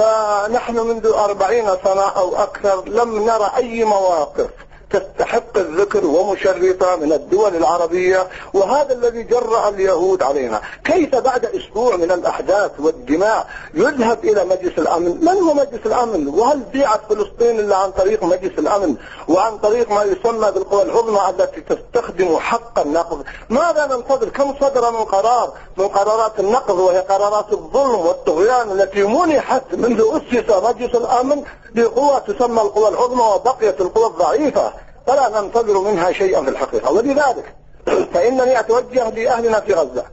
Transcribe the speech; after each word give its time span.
فنحن 0.00 0.76
منذ 0.78 1.06
أربعين 1.06 1.66
سنة 1.84 2.02
أو 2.02 2.36
أكثر 2.36 2.84
لم 2.88 3.24
نرى 3.24 3.52
أي 3.56 3.84
مواقف. 3.84 4.50
تستحق 4.90 5.56
الذكر 5.56 6.06
ومشرفة 6.06 6.96
من 6.96 7.12
الدول 7.12 7.56
العربية 7.56 8.28
وهذا 8.54 8.92
الذي 8.94 9.22
جرأ 9.22 9.68
اليهود 9.68 10.22
علينا. 10.22 10.60
كيف 10.84 11.14
بعد 11.14 11.44
أسبوع 11.44 11.96
من 11.96 12.12
الأحداث 12.12 12.70
والدماء 12.78 13.46
يذهب 13.74 14.24
إلى 14.24 14.44
مجلس 14.44 14.78
الأمن؟ 14.78 15.24
من 15.24 15.28
هو 15.28 15.54
مجلس 15.54 15.86
الأمن؟ 15.86 16.28
وهل 16.28 16.60
بيعت 16.72 17.00
فلسطين 17.08 17.60
إلا 17.60 17.76
عن 17.76 17.90
طريق 17.90 18.24
مجلس 18.24 18.58
الأمن؟ 18.58 18.96
وعن 19.28 19.58
طريق 19.58 19.90
ما 19.90 20.02
يسمى 20.02 20.50
بالقوى 20.50 20.82
العظمى 20.82 21.20
التي 21.30 21.60
تستخدم 21.60 22.36
حق 22.38 22.78
النقض؟ 22.78 23.24
ماذا 23.48 23.86
ننتظر 23.86 24.28
كم 24.28 24.54
صدر 24.60 24.90
من 24.90 25.04
قرار؟ 25.04 25.52
من 25.76 25.88
قرارات 25.88 26.40
النقض 26.40 26.78
وهي 26.78 26.98
قرارات 26.98 27.52
الظلم 27.52 28.06
والطغيان 28.06 28.70
التي 28.70 29.02
منحت 29.02 29.62
منذ 29.72 30.00
أسس 30.00 30.50
مجلس 30.50 30.94
الأمن 30.94 31.44
بقوة 31.74 32.18
تسمى 32.18 32.62
القوى 32.62 32.88
العظمى 32.88 33.22
وبقيت 33.22 33.80
القوى 33.80 34.06
الضعيفة. 34.06 34.72
فلا 35.06 35.40
ننتظر 35.40 35.80
منها 35.80 36.12
شيئا 36.12 36.42
في 36.42 36.50
الحقيقة. 36.50 36.92
ولذلك 36.92 37.54
فإنني 38.14 38.60
أتوجه 38.60 39.10
لأهلنا 39.10 39.60
في 39.60 39.74
غزة. 39.74 40.04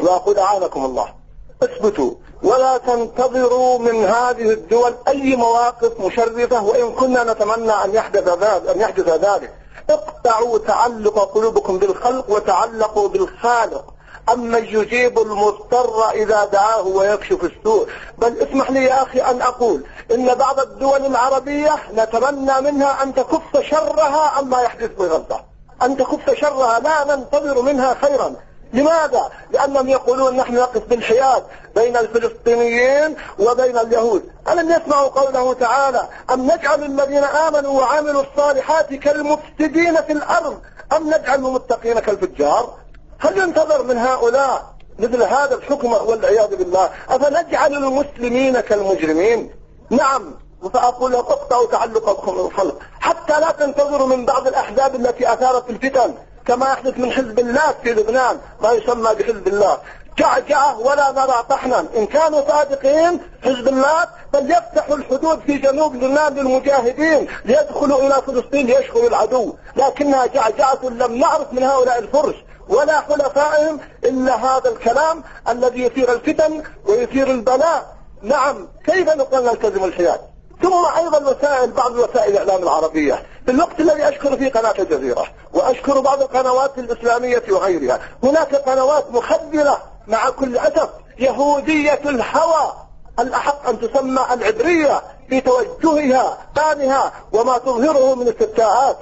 وأقول 0.00 0.38
أعانكم 0.38 0.84
الله. 0.84 1.14
اثبتوا. 1.62 2.10
ولا 2.42 2.76
تنتظروا 2.76 3.78
من 3.78 4.04
هذه 4.04 4.50
الدول 4.50 4.94
أي 5.08 5.36
مواقف 5.36 6.00
مشرفة 6.00 6.64
وإن 6.64 6.92
كنا 6.92 7.32
نتمنى 7.32 7.72
أن 7.72 7.94
يحدث 7.94 8.28
ذلك 8.28 8.68
أن 8.68 8.80
يحدث 8.80 9.08
ذلك. 9.08 9.54
اقطعوا 9.90 10.58
تعلق 10.58 11.18
قلوبكم 11.34 11.78
بالخلق 11.78 12.30
وتعلقوا 12.30 13.08
بالخالق. 13.08 13.87
أما 14.32 14.58
يجيب 14.58 15.18
المضطر 15.18 16.10
إذا 16.10 16.44
دعاه 16.44 16.86
ويكشف 16.86 17.44
السوء 17.44 17.88
بل 18.18 18.36
اسمح 18.42 18.70
لي 18.70 18.84
يا 18.84 19.02
أخي 19.02 19.20
أن 19.20 19.42
أقول 19.42 19.84
إن 20.14 20.34
بعض 20.34 20.60
الدول 20.60 21.06
العربية 21.06 21.76
نتمنى 21.94 22.60
منها 22.60 23.02
أن 23.02 23.14
تكف 23.14 23.60
شرها 23.60 24.28
عما 24.28 24.62
يحدث 24.62 24.90
بغزة 24.98 25.40
أن 25.82 25.96
تكف 25.96 26.40
شرها 26.40 26.80
لا 26.80 27.16
ننتظر 27.16 27.62
منها 27.62 27.94
خيرا. 27.94 28.34
لماذا؟ 28.72 29.30
لأنهم 29.50 29.88
يقولون 29.88 30.36
نحن 30.36 30.54
نقف 30.54 30.84
بالحياد 30.84 31.42
بين 31.74 31.96
الفلسطينيين 31.96 33.16
وبين 33.38 33.78
اليهود. 33.78 34.22
ألم 34.48 34.70
يسمعوا 34.70 35.08
قوله 35.08 35.54
تعالى 35.54 36.08
أم 36.30 36.50
نجعل 36.50 36.82
الذين 36.82 37.24
آمنوا 37.24 37.80
وعملوا 37.80 38.22
الصالحات 38.22 38.94
كالمفسدين 38.94 40.02
في 40.02 40.12
الأرض؟ 40.12 40.60
أم 40.96 41.06
نجعل 41.06 41.34
المتقين 41.34 41.98
كالفجار؟ 41.98 42.74
هل 43.18 43.38
ينتظر 43.38 43.82
من 43.82 43.98
هؤلاء 43.98 44.74
مثل 44.98 45.22
هذا 45.22 45.54
الحكم 45.54 45.92
والعياذ 45.92 46.56
بالله؟ 46.56 46.90
أفنجعل 47.08 47.74
المسلمين 47.74 48.60
كالمجرمين؟ 48.60 49.50
نعم 49.90 50.34
فأقول 50.74 51.12
لهم 51.12 51.20
اقطعوا 51.20 51.66
تعلقكم 51.66 52.36
بالخلق 52.36 52.78
حتى 53.00 53.40
لا 53.40 53.50
تنتظروا 53.50 54.06
من 54.06 54.26
بعض 54.26 54.46
الأحزاب 54.46 54.94
التي 54.94 55.32
أثارت 55.32 55.70
الفتن 55.70 56.14
كما 56.46 56.66
يحدث 56.66 56.98
من 56.98 57.12
حزب 57.12 57.38
الله 57.38 57.74
في 57.82 57.92
لبنان 57.92 58.38
ما 58.60 58.72
يسمى 58.72 59.14
بحزب 59.14 59.48
الله. 59.48 59.78
جعجعة 60.18 60.80
ولا 60.80 61.10
نرى 61.12 61.44
طحنا. 61.50 61.84
إن 61.96 62.06
كانوا 62.06 62.40
صادقين 62.48 63.20
حزب 63.44 63.68
الله 63.68 64.06
فليفتحوا 64.32 64.96
الحدود 64.96 65.40
في 65.40 65.58
جنوب 65.58 65.94
لبنان 65.94 66.34
للمجاهدين 66.34 67.28
ليدخلوا 67.44 67.98
إلى 68.06 68.22
فلسطين 68.26 68.66
ليشغلوا 68.66 69.08
العدو. 69.08 69.54
لكنها 69.76 70.26
جعجعة 70.26 70.78
لم 70.82 71.14
نعرف 71.14 71.52
من 71.52 71.62
هؤلاء 71.62 71.98
الفرس. 71.98 72.34
ولا 72.68 73.00
حلفائهم 73.00 73.80
إلا 74.04 74.34
هذا 74.34 74.70
الكلام 74.70 75.22
الذي 75.48 75.82
يثير 75.82 76.12
الفتن 76.12 76.62
ويثير 76.86 77.30
البلاء. 77.30 77.96
نعم 78.22 78.68
كيف 78.86 79.08
نقول 79.08 79.44
نلتزم 79.44 79.84
الحياد؟ 79.84 80.20
ثم 80.62 80.84
أيضا 80.96 81.18
وسائل 81.18 81.70
بعض 81.70 81.96
وسائل 81.96 82.32
الإعلام 82.32 82.62
العربية. 82.62 83.22
في 83.46 83.50
الوقت 83.50 83.80
الذي 83.80 84.08
أشكر 84.08 84.36
فيه 84.36 84.50
قناة 84.50 84.74
الجزيرة 84.78 85.24
وأشكر 85.52 86.00
بعض 86.00 86.22
القنوات 86.22 86.78
الإسلامية 86.78 87.42
وغيرها 87.50 88.00
هناك 88.22 88.54
قنوات 88.54 89.10
مخدرة 89.10 89.82
مع 90.06 90.30
كل 90.30 90.58
أسف 90.58 90.88
يهودية 91.18 92.00
الهوى 92.04 92.72
الأحق 93.18 93.68
أن 93.68 93.80
تسمى 93.80 94.26
العبرية 94.32 95.02
في 95.28 95.40
توجهها 95.82 96.38
ثانها 96.56 97.12
وما 97.32 97.58
تظهره 97.58 98.14
من 98.14 98.28
استفتاءات 98.28 98.96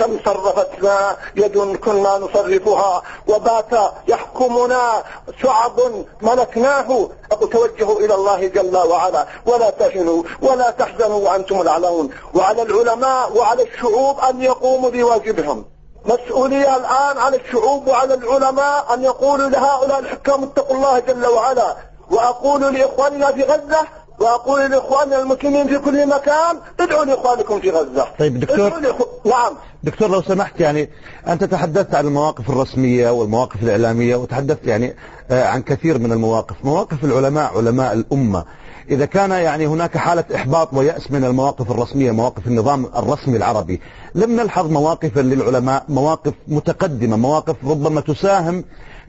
كم 0.00 0.18
صرفتنا 0.24 1.16
يد 1.36 1.76
كنا 1.76 2.18
نصرفها 2.18 3.02
وبات 3.28 3.92
يحكمنا 4.08 5.02
شعب 5.42 5.80
ملكناه. 6.22 7.08
توجهوا 7.52 8.00
إلى 8.00 8.14
الله 8.14 8.46
جل 8.46 8.76
وعلا. 8.76 9.26
ولا 9.46 9.70
تهنوا 9.70 10.22
ولا 10.42 10.70
تحزنوا 10.70 11.28
وأنتم 11.28 11.60
الأعلون. 11.60 12.10
وعلى 12.34 12.62
العلماء 12.62 13.36
وعلى 13.36 13.62
الشعوب 13.62 14.20
أن 14.20 14.42
يقوموا 14.42 14.90
بواجبهم. 14.90 15.64
مسؤولية 16.04 16.76
الآن 16.76 17.18
على 17.18 17.36
الشعوب 17.36 17.88
وعلى 17.88 18.14
العلماء 18.14 18.94
أن 18.94 19.04
يقولوا 19.04 19.48
لهؤلاء 19.48 19.98
الحكام 19.98 20.42
اتقوا 20.42 20.76
الله 20.76 20.98
جل 20.98 21.26
وعلا. 21.26 21.76
وأقول 22.10 22.74
لإخواننا 22.74 23.32
في 23.32 23.42
غزة 23.42 23.86
وأقول 24.20 24.60
لإخواننا 24.60 25.18
المسلمين 25.18 25.68
في 25.68 25.78
كل 25.78 26.06
مكان 26.06 26.60
ادعوا 26.80 27.04
لإخوانكم 27.04 27.60
في 27.60 27.70
غزة. 27.70 28.06
طيب 28.18 28.40
دكتور. 28.40 28.78
لإخو... 28.80 29.04
نعم. 29.24 29.56
دكتور 29.82 30.10
لو 30.10 30.22
سمحت 30.22 30.60
يعني 30.60 30.88
أنت 31.28 31.44
تحدثت 31.44 31.94
عن 31.94 32.06
المواقف 32.06 32.50
الرسمية 32.50 33.10
والمواقف 33.10 33.62
الإعلامية 33.62 34.16
وتحدثت 34.16 34.66
يعني 34.66 34.94
عن 35.30 35.62
كثير 35.62 35.98
من 35.98 36.12
المواقف. 36.12 36.64
مواقف 36.64 37.04
العلماء 37.04 37.58
علماء 37.58 37.92
الأمة. 37.92 38.44
إذا 38.90 39.04
كان 39.06 39.30
يعني 39.30 39.66
هناك 39.66 39.96
حالة 39.96 40.24
إحباط 40.34 40.74
ويأس 40.74 41.10
من 41.10 41.24
المواقف 41.24 41.70
الرسمية 41.70 42.10
مواقف 42.10 42.46
النظام 42.46 42.86
الرسمي 42.86 43.36
العربي 43.36 43.80
لم 44.14 44.40
نلحظ 44.40 44.70
مواقفا 44.70 45.20
للعلماء 45.20 45.84
مواقف 45.88 46.32
متقدمة 46.48 47.16
مواقف 47.16 47.56
ربما 47.64 48.00
تساهم 48.00 48.64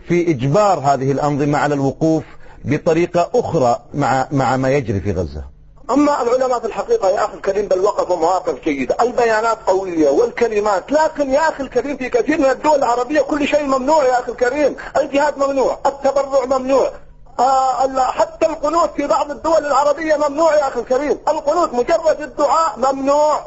في 0.08 0.32
إجبار 0.32 0.80
هذه 0.80 1.12
الأنظمة 1.12 1.58
على 1.58 1.76
الوقوف 1.76 2.24
بطريقة 2.66 3.30
أخرى 3.36 3.80
مع 3.94 4.28
مع 4.32 4.58
ما 4.58 4.70
يجري 4.70 5.00
في 5.00 5.12
غزة. 5.12 5.44
أما 5.90 6.22
العلماء 6.22 6.60
في 6.60 6.68
الحقيقة 6.68 7.10
يا 7.10 7.26
أخي 7.26 7.34
الكريم 7.34 7.68
بل 7.68 7.80
وقفوا 7.80 8.16
مواقف 8.16 8.64
جيدة. 8.64 8.96
البيانات 9.02 9.58
قوية 9.68 10.10
والكلمات 10.10 10.92
لكن 10.92 11.32
يا 11.32 11.50
أخي 11.50 11.64
الكريم 11.64 11.98
في 11.98 12.10
كثير 12.10 12.38
من 12.38 12.50
الدول 12.50 12.76
العربية 12.76 13.22
كل 13.22 13.48
شيء 13.48 13.64
ممنوع 13.64 14.04
يا 14.04 14.20
أخي 14.20 14.32
الكريم. 14.32 14.76
الجهاد 14.98 15.38
ممنوع 15.38 15.78
التبرع 15.86 16.46
ممنوع. 16.46 16.92
آه 17.40 18.00
حتى 18.00 18.46
القنوت 18.46 18.90
في 18.96 19.08
بعض 19.08 19.32
الدول 19.32 19.66
العربية 19.66 20.16
ممنوع 20.16 20.56
يا 20.56 20.68
أخي 20.68 20.80
الكريم. 20.80 21.20
القنوت 21.28 21.74
مجرد 21.74 22.22
الدعاء 22.22 22.74
ممنوع. 22.78 23.42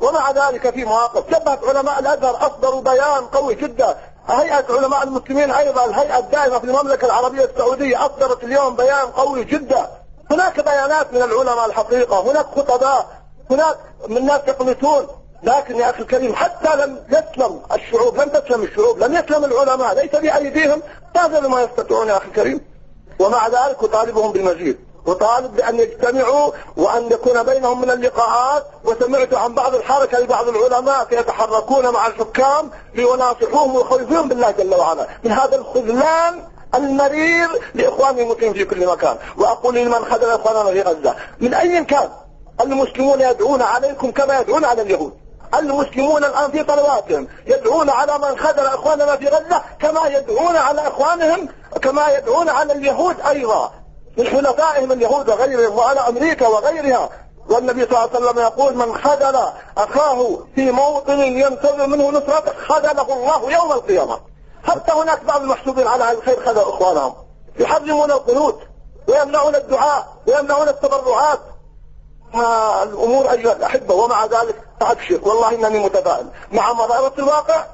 ومع 0.00 0.30
ذلك 0.30 0.70
في 0.70 0.84
مواقف. 0.84 1.24
شبهت 1.30 1.64
علماء 1.64 1.98
الأزهر 1.98 2.46
أصدروا 2.46 2.80
بيان 2.80 3.26
قوي 3.32 3.54
جدا. 3.54 3.96
هيئة 4.28 4.64
علماء 4.70 5.02
المسلمين 5.02 5.50
أيضا 5.50 5.84
الهيئة 5.84 6.18
الدائمة 6.18 6.58
في 6.58 6.64
المملكة 6.64 7.04
العربية 7.04 7.44
السعودية 7.44 8.06
أصدرت 8.06 8.44
اليوم 8.44 8.76
بيان 8.76 9.06
قوي 9.06 9.44
جدا. 9.44 9.99
هناك 10.30 10.64
بيانات 10.64 11.12
من 11.12 11.22
العلماء 11.22 11.66
الحقيقة 11.66 12.30
هناك 12.30 12.46
خطباء 12.46 13.06
هناك 13.50 13.76
من 14.08 14.26
ناس 14.26 14.40
يقنطون. 14.48 15.06
لكن 15.42 15.76
يا 15.76 15.90
أخي 15.90 16.02
الكريم 16.02 16.34
حتى 16.34 16.76
لم 16.76 17.04
يسلم 17.08 17.60
الشعوب 17.72 18.16
لم 18.20 18.28
تسلم 18.28 18.62
الشعوب 18.62 18.98
لم 18.98 19.14
يسلم 19.14 19.44
العلماء 19.44 19.94
ليس 19.94 20.10
بأيديهم 20.10 20.82
ما 21.14 21.40
ما 21.40 21.62
يستطيعون 21.62 22.08
يا 22.08 22.16
أخي 22.16 22.26
الكريم. 22.26 22.60
ومع 23.18 23.48
ذلك 23.48 23.76
أطالبهم 23.82 24.32
بالمزيد 24.32 24.78
وطالب 25.06 25.56
بأن 25.56 25.80
يجتمعوا 25.80 26.52
وأن 26.76 27.10
يكون 27.10 27.42
بينهم 27.42 27.80
من 27.80 27.90
اللقاءات. 27.90 28.66
وسمعت 28.84 29.34
عن 29.34 29.54
بعض 29.54 29.74
الحركة 29.74 30.18
لبعض 30.18 30.48
العلماء 30.48 31.06
يتحركون 31.12 31.88
مع 31.88 32.06
الحكام 32.06 32.70
ليناصحوهم 32.94 33.76
ويخوفوهم 33.76 34.28
بالله 34.28 34.50
جل 34.50 34.74
وعلا. 34.74 35.06
من 35.24 35.32
هذا 35.32 35.56
الخذلان 35.56 36.44
المرير 36.74 37.48
لإخواني 37.74 38.22
المسلمين 38.22 38.52
في 38.52 38.64
كل 38.64 38.86
مكان. 38.86 39.16
وأقول 39.38 39.74
لمن 39.74 40.04
خذل 40.04 40.30
إخواننا 40.30 40.70
في 40.70 40.82
غزة 40.82 41.14
من 41.40 41.54
أي 41.54 41.84
كان؟ 41.84 42.08
المسلمون 42.60 43.20
يدعون 43.20 43.62
عليكم 43.62 44.10
كما 44.10 44.38
يدعون 44.38 44.64
على 44.64 44.82
اليهود. 44.82 45.12
المسلمون 45.54 46.24
الآن 46.24 46.50
في 46.50 46.64
طلباتهم 46.64 47.28
يدعون 47.46 47.90
على 47.90 48.18
من 48.18 48.38
خذل 48.38 48.66
إخواننا 48.66 49.16
في 49.16 49.28
غزة 49.28 49.62
كما 49.80 50.06
يدعون 50.06 50.56
على 50.56 50.88
إخوانهم 50.88 51.48
كما 51.82 52.08
يدعون 52.08 52.48
على 52.48 52.72
اليهود 52.72 53.16
أيضا. 53.20 53.72
من 54.16 54.26
حلفائهم 54.26 54.92
اليهود 54.92 55.30
وغيرهم 55.30 55.78
وعلى 55.78 56.00
أمريكا 56.00 56.46
وغيرها. 56.46 57.08
والنبي 57.48 57.86
صلى 57.86 57.90
الله 57.90 58.08
عليه 58.14 58.26
وسلم 58.26 58.38
يقول 58.38 58.76
من 58.76 58.96
خذل 58.96 59.36
أخاه 59.78 60.38
في 60.54 60.70
موطن 60.70 61.18
ينتظر 61.20 61.86
منه 61.86 62.10
نصرته 62.10 62.52
خذله 62.68 63.14
الله 63.14 63.52
يوم 63.52 63.72
القيامة. 63.72 64.20
حتى 64.64 64.92
هناك 64.92 65.24
بعض 65.24 65.40
المحسوبين 65.40 65.86
على 65.86 66.12
الخير 66.12 66.44
خذل 66.44 66.58
إخوانهم. 66.58 67.14
يحرمون 67.58 68.10
القنوت 68.10 68.60
ويمنعون 69.08 69.54
الدعاء 69.54 70.06
ويمنعون 70.26 70.68
التبرعات. 70.68 71.40
الأمور 72.82 73.30
أيها 73.30 73.52
الأحبة 73.52 73.94
ومع 73.94 74.24
ذلك 74.24 74.56
أبشر. 74.82 75.20
والله 75.22 75.54
إنني 75.54 75.84
متفائل. 75.84 76.26
مع 76.52 76.72
مرارة 76.72 77.12
الواقع 77.18 77.64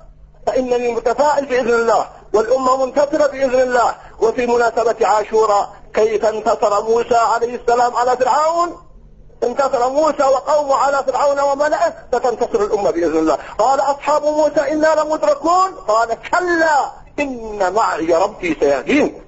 فإنني 0.47 0.93
متفائل 0.93 1.47
بإذن 1.47 1.75
الله. 1.75 2.07
والأمة 2.35 2.85
منتصرة 2.85 3.27
بإذن 3.27 3.61
الله. 3.61 3.95
وفي 4.21 4.47
مناسبة 4.47 5.07
عاشوراء 5.07 5.69
كيف 5.95 6.25
انتصر 6.25 6.83
موسى 6.83 7.17
عليه 7.17 7.57
السلام 7.57 7.97
على 7.97 8.17
فرعون؟ 8.17 8.86
انتصر 9.43 9.89
موسى 9.89 10.23
وقومه 10.23 10.75
على 10.75 11.05
فرعون 11.07 11.41
وملئه 11.41 11.95
ستنتصر 12.13 12.61
الأمة 12.65 12.91
بإذن 12.91 13.19
الله. 13.19 13.39
قال 13.59 13.81
أصحاب 13.81 14.25
موسى 14.25 14.73
إنا 14.73 14.95
لمدركون؟ 14.95 15.75
قال 15.89 16.09
كلا 16.31 16.91
إن 17.19 17.73
معي 17.73 18.15
ربي 18.15 18.57
سيهدين. 18.61 19.23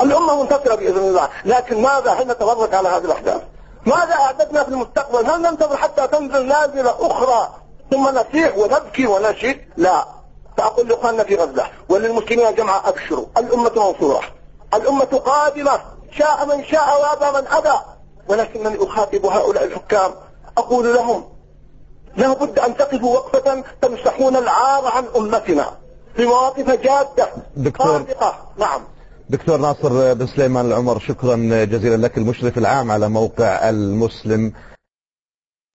الأمة 0.00 0.42
منتصرة 0.42 0.74
بإذن 0.74 0.98
الله. 0.98 1.28
لكن 1.44 1.82
ماذا 1.82 2.10
هل 2.10 2.26
نتفرج 2.28 2.74
على 2.74 2.88
هذه 2.88 3.04
الأحداث؟ 3.04 3.40
ماذا 3.86 4.14
أعددنا 4.14 4.64
في 4.64 4.68
المستقبل؟ 4.68 5.30
هل 5.30 5.42
ننتظر 5.42 5.76
حتى 5.76 6.06
تنزل 6.06 6.46
نازلة 6.46 6.94
أخرى 7.00 7.48
ثم 7.90 8.08
نصيح 8.08 8.56
ونبكي 8.56 9.06
ونشد 9.06 9.60
لا. 9.76 10.04
فأقول 10.56 10.88
لإخواننا 10.88 11.24
في 11.24 11.36
غزة 11.36 11.66
وللمسلمين 11.88 12.38
يا 12.38 12.50
جماعة 12.50 12.88
أبشروا. 12.88 13.26
الأمة 13.36 13.72
منصورة. 13.76 14.20
الأمة 14.74 15.22
قادمة 15.26 15.80
شاء 16.18 16.46
من 16.46 16.64
شاء 16.64 17.00
وأبى 17.00 17.38
من 17.38 17.46
أبى. 17.46 17.78
ولكنني 18.28 18.76
أخاطب 18.80 19.26
هؤلاء 19.26 19.64
الحكام. 19.64 20.10
أقول 20.58 20.94
لهم 20.94 21.24
لا 22.16 22.32
بد 22.32 22.58
أن 22.58 22.76
تقفوا 22.76 23.14
وقفة 23.14 23.64
تمسحون 23.82 24.36
العار 24.36 24.86
عن 24.86 25.04
أمتنا 25.16 25.66
في 26.16 26.26
مواقف 26.26 26.70
جادة 26.70 27.28
دكتور. 27.56 27.86
صادقة. 27.86 28.34
نعم. 28.58 28.80
دكتور 29.30 29.58
ناصر 29.58 30.14
بن 30.14 30.26
سليمان 30.26 30.66
العمر 30.66 30.98
شكرا 30.98 31.36
جزيلا 31.64 31.96
لك 31.96 32.18
المشرف 32.18 32.58
العام 32.58 32.90
على 32.90 33.08
موقع 33.08 33.68
المسلم. 33.68 34.52